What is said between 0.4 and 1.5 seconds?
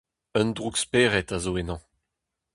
droukspered a